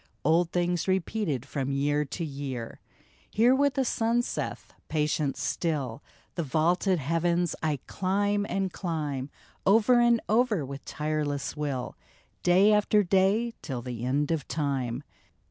[0.25, 2.79] Old things repeated from year to year!
[3.29, 6.01] Hear what the sun saith:" Patient still,
[6.33, 9.29] The vaulted heavens I climb and climb,
[9.63, 11.95] Over and over with tireless will,
[12.41, 15.03] Day after day till the end of time